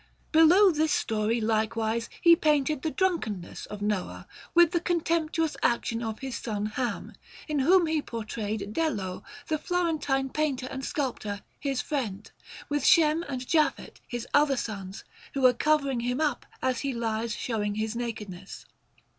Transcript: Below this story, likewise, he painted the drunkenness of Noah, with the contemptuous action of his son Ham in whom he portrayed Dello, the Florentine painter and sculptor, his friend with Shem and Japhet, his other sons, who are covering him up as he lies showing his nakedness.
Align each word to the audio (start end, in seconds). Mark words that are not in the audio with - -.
Below 0.31 0.71
this 0.71 0.91
story, 0.91 1.39
likewise, 1.39 2.09
he 2.21 2.35
painted 2.35 2.81
the 2.81 2.89
drunkenness 2.89 3.67
of 3.67 3.83
Noah, 3.83 4.25
with 4.55 4.71
the 4.71 4.79
contemptuous 4.81 5.55
action 5.61 6.01
of 6.01 6.17
his 6.21 6.35
son 6.39 6.65
Ham 6.73 7.13
in 7.47 7.59
whom 7.59 7.85
he 7.85 8.01
portrayed 8.01 8.73
Dello, 8.73 9.23
the 9.47 9.59
Florentine 9.59 10.29
painter 10.31 10.67
and 10.71 10.83
sculptor, 10.83 11.43
his 11.59 11.81
friend 11.81 12.31
with 12.67 12.83
Shem 12.83 13.21
and 13.29 13.45
Japhet, 13.45 13.99
his 14.07 14.27
other 14.33 14.57
sons, 14.57 15.03
who 15.35 15.45
are 15.45 15.53
covering 15.53 15.99
him 15.99 16.19
up 16.19 16.47
as 16.63 16.79
he 16.79 16.93
lies 16.93 17.35
showing 17.35 17.75
his 17.75 17.95
nakedness. 17.95 18.65